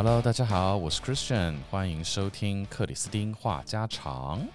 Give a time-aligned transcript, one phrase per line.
[0.00, 4.46] Hello，大家好，我是 Christian，欢迎收听克里斯汀话家常。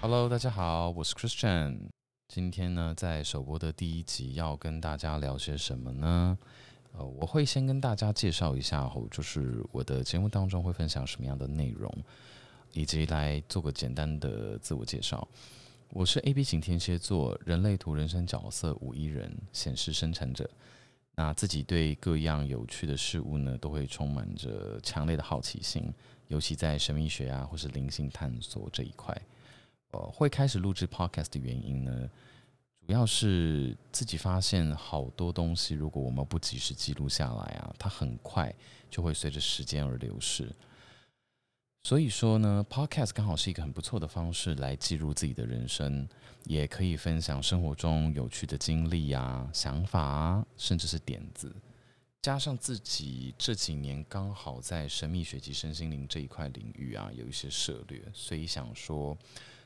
[0.00, 1.80] Hello，大家好，我是 Christian。
[2.28, 6.38] 今天呢，在首播的第一集要跟大家聊些什么呢？
[6.92, 11.94] 呃，我会先跟大家介绍一下，就是我的节目当中会分享什么样的内容。
[12.74, 15.26] 以及来做个简单的自我介绍，
[15.90, 20.50] 我是 A B 型天蝎座，人类图人生角色五一人显示生产者。
[21.14, 25.94] 那自己对各样有趣的事物呢，都会充满着强烈的好奇心，
[26.26, 29.16] 尤其在神秘学啊或是灵性探索这一块。
[29.92, 32.10] 呃，会开始录制 Podcast 的原因呢，
[32.84, 38.52] 主要是自己发现好多东西，如果我们不及时记录下来啊，它很快
[38.90, 40.50] 就会随着时间而流逝。
[41.86, 46.08] 所以说呢，Podcast 刚好是一个很不错的方式来记录自己的人生，
[46.44, 51.54] 也可以分享生活中有趣的经历啊、想法啊，甚至是点子。
[52.22, 59.14] 加上自己这几年刚好在神秘学及身心灵这一块领域啊有一些涉略，所以想说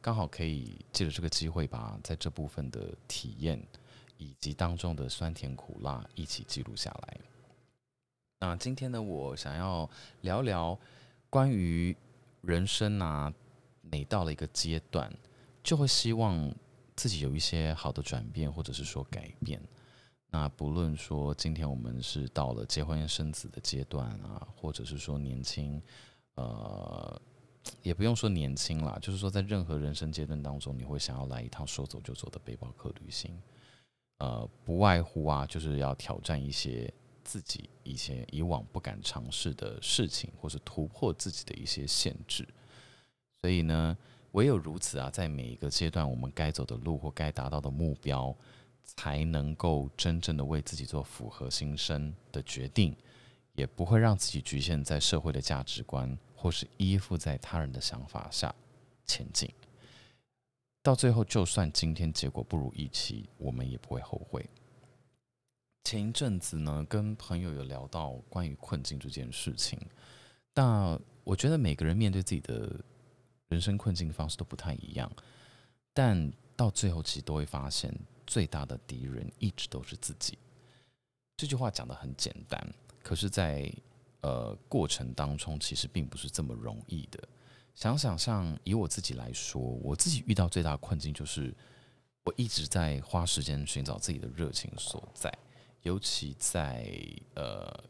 [0.00, 3.64] 刚好可以借着这个机会，把在这部分的体验
[4.18, 7.16] 以及当中的酸甜苦辣一起记录下来。
[8.40, 9.88] 那今天呢，我想要
[10.22, 10.76] 聊聊。
[11.30, 11.96] 关于
[12.40, 13.32] 人生啊，
[13.80, 15.08] 每到了一个阶段，
[15.62, 16.52] 就会希望
[16.96, 19.62] 自己有一些好的转变，或者是说改变。
[20.32, 25.80] 那不论说今天我们是到了结婚生子的阶段啊，或者是说年轻，
[26.34, 27.20] 呃，
[27.82, 33.40] 也不用说年轻啦，就是说在任何人生阶段当中，你会想要来一趟说走就走的背包客旅行，
[34.18, 36.92] 呃，不外乎啊，就是要挑战一些。
[37.24, 42.46] 自己以前以往不敢尝试的事情，或是突破自己的一些限制，
[43.40, 43.96] 所以呢，
[44.32, 48.34] 唯有如此啊，在每一个阶段，我们该走的路或该达到的目标，
[48.84, 52.96] 才能够真正的为自己做符合心声的决定，
[53.54, 58.54] 也不会让自己局限在社会的价值观，或是依附在他人的想法下
[59.06, 59.48] 前进。
[60.82, 64.48] 到最后，就算今天结果不如预期，我们也不会后悔。
[65.84, 69.78] 前一阵子呢，跟朋友有聊到关于困境这件事情。
[70.54, 72.78] 那我觉得每个人面对自己的
[73.48, 75.10] 人生困境的方式都不太一样，
[75.92, 77.92] 但到最后其实都会发现，
[78.26, 80.38] 最大的敌人一直都是自己。
[81.36, 83.72] 这句话讲的很简单，可是，在
[84.20, 87.18] 呃过程当中，其实并不是这么容易的。
[87.74, 91.54] 想想，像以我自己来说，我自己遇到最大的困境就是，
[92.24, 95.32] 我一直在花时间寻找自己的热情所在。
[95.82, 96.86] 尤其在
[97.34, 97.84] 呃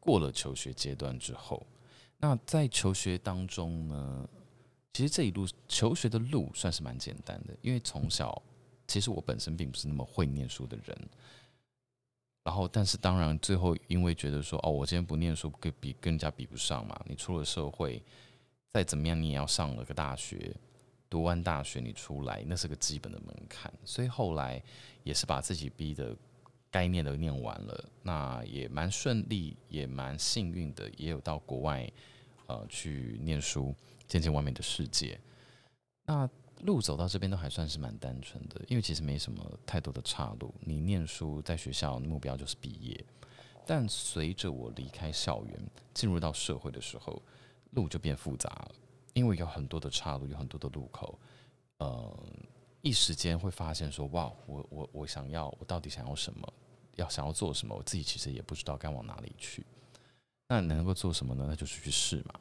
[0.00, 1.64] 过了求学阶段之后，
[2.18, 4.28] 那在求学当中呢，
[4.92, 8.42] 其实这一路求学的路算是蛮简单的，因为从小
[8.88, 11.08] 其实我本身并不是那么会念书的人，
[12.42, 18.02] 然后但是当然最后因为觉得说哦，我今天不念书跟比跟人家比不上嘛，你出了社会
[18.72, 20.52] 再怎么样你也要上了个大学，
[21.08, 24.60] 读完大学你出来那是个基本的门槛，所以后来
[25.04, 26.16] 也是把自己逼的。
[26.76, 31.90] 该念的念完了，那也蛮顺利，也蛮幸运的，也有到国外
[32.48, 33.74] 呃去念书，
[34.06, 35.18] 见见外面的世界。
[36.04, 36.28] 那
[36.60, 40.54] 路走到这边都还算是蛮单纯的，因为其实没什么太多的岔路。
[40.60, 43.02] 你念书在学校目标就是毕业，
[43.64, 45.58] 但随着我离开校园，
[45.94, 47.22] 进入到社会的时候，
[47.70, 48.74] 路就变复杂了，
[49.14, 51.18] 因为有很多的岔路，有很多的路口，
[51.78, 52.22] 呃，
[52.82, 56.52] 一时间会发现说，哇，我我我想要，我到底想要什么？
[56.96, 59.64] 要想要做什么，我自己其实也不知道该往哪里去。
[60.48, 61.46] 那能够做什么呢？
[61.48, 62.34] 那就是去试嘛。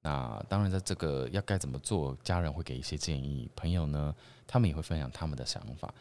[0.00, 4.14] 那当然，在这个要该怎么做，家人会给一些建议，朋友呢，
[4.46, 5.92] 他们也会分享他们的想法。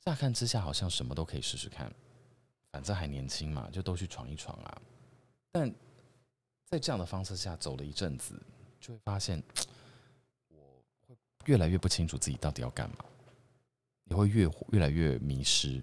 [0.00, 1.92] 乍看之下，好像什么都可以试试看，
[2.70, 4.80] 反正还年轻嘛，就都去闯一闯啊。
[5.50, 5.72] 但
[6.64, 8.40] 在这样的方式下走了一阵子，
[8.80, 9.42] 就会发现，
[10.48, 13.04] 我会越来越不清楚自己到底要干嘛，
[14.04, 15.82] 也会越越来越迷失。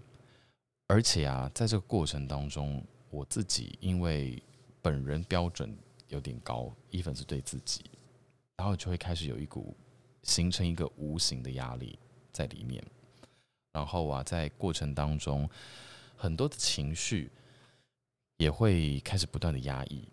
[0.88, 4.42] 而且啊，在这个过程当中，我自己因为
[4.82, 5.76] 本人标准
[6.10, 7.86] 有点高，一粉是对自己，
[8.56, 9.76] 然后就会开始有一股
[10.22, 11.98] 形成一个无形的压力
[12.32, 12.84] 在里面。
[13.72, 15.50] 然后啊，在过程当中，
[16.16, 17.32] 很多的情绪
[18.38, 20.08] 也会开始不断的压抑。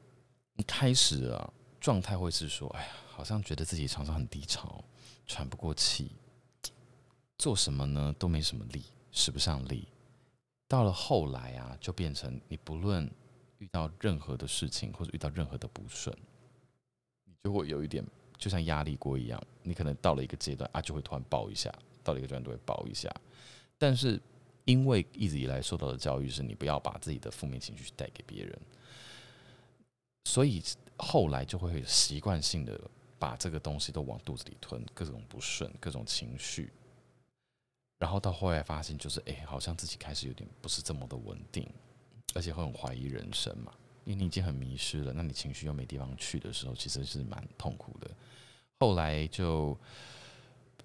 [0.66, 4.82] 开始啊，状态会是说：“哎呀，好像觉得自己常常很低潮，
[5.26, 6.12] 喘不过气，
[7.36, 9.86] 做什么呢都没什么力，使不上力。”
[10.72, 13.06] 到了后来啊，就变成你不论
[13.58, 16.16] 遇到任何的事情或者遇到任何的不顺，
[17.26, 18.02] 你就会有一点
[18.38, 21.70] 就像压力锅一样，你可能到了一个阶段啊，就会突然爆一下，
[22.02, 23.14] 到了一个阶段都会爆一下。
[23.76, 24.18] 但是
[24.64, 28.58] 因为一直以来受到的教育是你不要把自己的负面情绪带给别人，
[30.24, 30.62] 所以
[30.96, 32.80] 后来就会习惯性的
[33.18, 36.72] 把这个东西都往肚子里吞，各种不顺，各种情绪。
[38.02, 41.72] 然后到后来发现，就是哎，好像自己开始有点不是这么的稳定，
[42.34, 43.72] 而且会很怀疑人生嘛。
[44.04, 48.10] 因为你已经很迷失了，那你情绪又没地方去的时候，其实是蛮痛苦的。
[48.80, 49.78] 后来就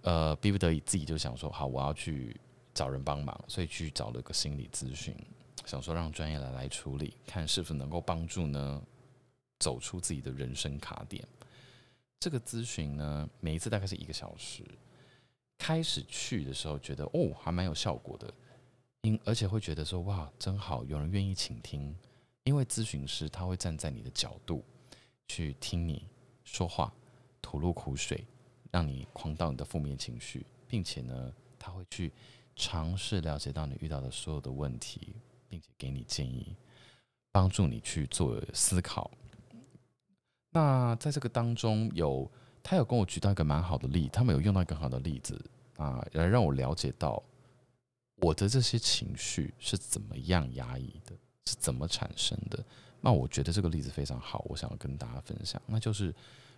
[0.04, 2.40] 呃逼不得已，自己就想说，好，我要去
[2.72, 5.16] 找人帮忙，所以去找了个心理咨询，
[5.66, 8.80] 想说让专业的来处理，看是否能够帮助呢
[9.58, 11.28] 走出自己的人生卡点。
[12.20, 14.64] 这个咨询呢，每一次大概是一个小时。
[15.58, 18.32] 开始去的时候，觉得哦，还蛮有效果的，
[19.02, 21.96] 因而且会觉得说哇，真好，有人愿意倾听。
[22.44, 24.64] 因为咨询师他会站在你的角度
[25.28, 26.08] 去听你
[26.44, 26.94] 说话，
[27.42, 28.26] 吐露苦水，
[28.72, 32.14] 让你狂到你的负面情绪，并且呢，他会去
[32.56, 35.16] 尝试了解到你遇到的所有的问题，
[35.50, 36.56] 并且给你建议，
[37.32, 39.12] 帮助你去做思考。
[40.52, 42.32] 那在这个当中有。
[42.70, 45.42] 他有跟我举到一个蛮好的例，他们有用到一个很好的例子
[45.78, 47.24] 啊，来让我了解到
[48.18, 51.16] 我的这些情绪是怎么样压抑的，
[51.46, 52.62] 是怎么产生的。
[53.00, 55.62] 那我觉得这个例子非常好，我想要跟大家分享。
[55.66, 56.14] 那就是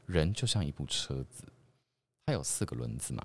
[0.07, 1.43] 人就像一部车子，
[2.25, 3.23] 它有四个轮子嘛，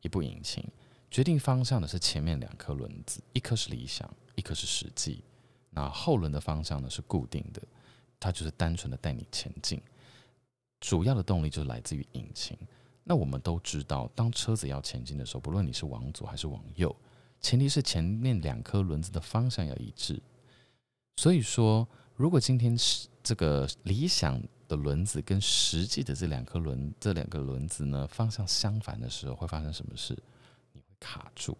[0.00, 0.66] 一部引擎，
[1.12, 5.22] 决定方向的是前面两颗轮子，一颗是理想，一颗是实际。
[5.70, 7.62] 那后轮的方向呢是固定的，
[8.18, 9.80] 它就是单纯的带你前进。
[10.86, 12.54] 主要的动力就是来自于引擎。
[13.04, 16.94] 那我们都知道，当车子要前进的时候，不论你是往左还是往右，
[17.40, 20.22] 前提是前面两颗轮子的方向要一致。
[21.16, 24.38] 所以说，如果今天是这个理想
[24.68, 30.14] 的轮子跟实际的这两颗轮这两个轮子呢方向相反的时候，会发生什么事？
[30.72, 31.56] 你会卡住。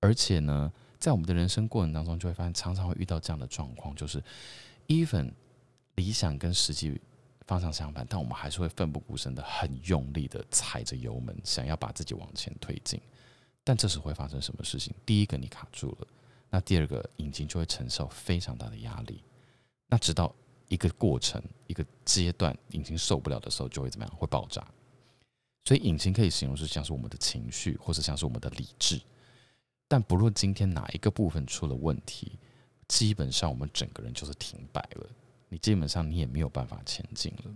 [0.00, 4.20] 而且呢，在我们的人生过程当中，就会发现常常会遇到这样的状况，就是
[4.88, 5.30] even
[5.94, 7.00] 理想跟实际。
[7.48, 13.00] 方向相反，但我们还是会奋不顾身的、很用力的踩着油门，想要把自己往前推进。
[13.64, 14.94] 但这时会发生什么事情？
[15.04, 16.06] 第一个，你卡住了；
[16.50, 19.24] 那第二个，引擎就会承受非常大的压力。
[19.88, 20.34] 那直到
[20.68, 24.14] 一个过程、一个阶段，引擎受不了的时候，就会怎么样？
[24.14, 24.62] 会爆炸。
[25.64, 29.00] 所以，引擎可以形容是像是我们的情绪，或者像是我们的理智。
[29.86, 32.38] 但不论今天哪一个部分出了问题，
[32.88, 35.06] 基本上我们整个人就是停摆了。
[35.48, 37.54] 你基本上你也没有办法前进了。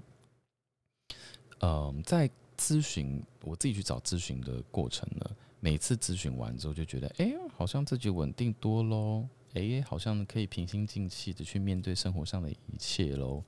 [1.60, 13.44] 嗯，在咨询我自己去找咨询的过程呢，每次咨询完之后就觉得，哎，好像自己稳定多喽，哎，好像可以平心静气的去面对生活上的一切喽，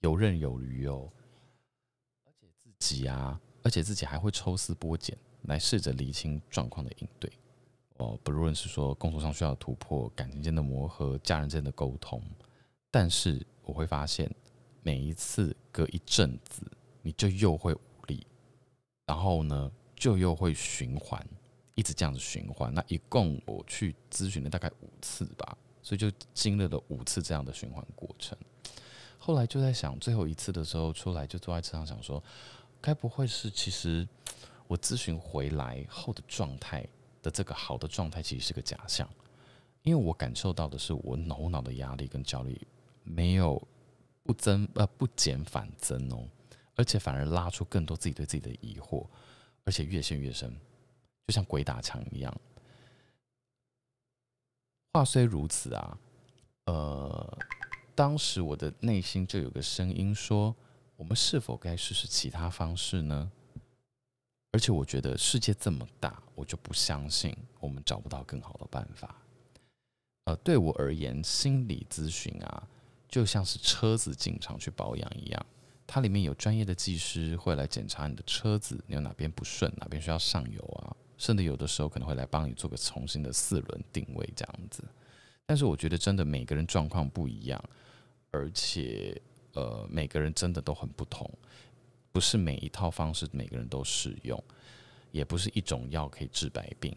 [0.00, 1.10] 游刃有余哦。
[2.24, 7.30] 而且自己啊，而且自己还会抽丝剥茧来试着理清状况的应对。
[7.98, 12.22] 哦，不论是说工作上需要突破、感情间的磨合、家人间的沟通，
[12.96, 13.46] 但是。
[13.68, 14.32] 我会发现，
[14.84, 16.62] 每一次隔一阵子，
[17.02, 18.24] 你就又会无力，
[19.04, 21.20] 然后呢，就又会循环，
[21.74, 22.72] 一直这样子循环。
[22.72, 28.38] 那一共我去咨询了大概五次吧，所以就经历了五次这样的循环过程。
[29.18, 32.22] 后来就在想，最后一次的时候出来，就坐在车上想说，
[32.80, 34.06] 该不会是其实
[34.68, 36.86] 我咨询回来后的状态
[37.20, 39.10] 的这个好的状态，其实是个假象，
[39.82, 42.56] 因为我感受到的是我头脑的压力跟焦虑。
[43.06, 43.60] 没有
[44.22, 46.28] 不增呃不减反增哦，
[46.74, 49.06] 而且反而拉出更多自己对自己的疑惑，
[49.64, 50.54] 而且越陷越深，
[51.26, 52.40] 就像鬼打墙一样。
[54.92, 55.98] 话虽如此啊，
[56.64, 57.38] 呃，
[57.94, 60.54] 当时我的内心就有个声音说：
[60.96, 63.30] 我们是否该试试其他方式呢？
[64.52, 69.14] 而且我觉得世界这么大，我就不相信我们找不到更好的办法。
[70.24, 72.68] 呃，对我而言，心理咨询啊。
[73.08, 75.46] 就像是车子进厂去保养一样，
[75.86, 84.84] 它里面有专业的技师会来检查你的车子，你有哪边不顺，哪边需要上油啊，甚至有的时候可能会来帮你做个重新的四轮定位这样子。
[85.46, 87.62] 但是我觉得真的每个人状况不一样，
[88.32, 89.20] 而且
[89.52, 91.30] 呃每个人真的都很不同，
[92.10, 94.42] 不是每一套方式每个人都适用，
[95.12, 96.92] 也不是一种药可以治百病。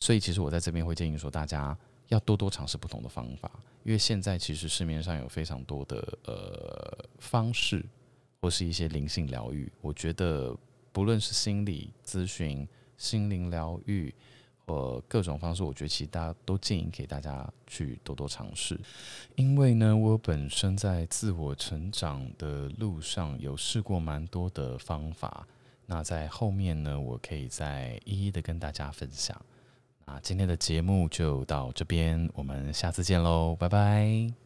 [0.00, 3.50] 所以其实我在这边会建议说，大家要多多尝试不同的方法。
[3.84, 7.84] 因为现在其实市面上有非常多的呃方式，
[8.40, 9.70] 或是一些灵性疗愈。
[9.82, 10.56] 我觉得
[10.90, 14.14] 不论是心理咨询、心灵疗愈，
[14.66, 18.80] 或各种方式，我觉得其实大家都建议给大家去多多尝试。
[19.36, 25.46] 因为呢，我本身在自我成长的路上有试过蛮多的方法，
[25.84, 29.38] 那在后面呢，我可以再一一的跟大家分享。
[30.06, 34.43] 那今天的节目就到这边，我们下次见喽，拜拜。